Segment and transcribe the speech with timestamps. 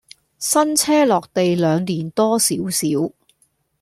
[0.39, 2.85] 新車落地兩年多少少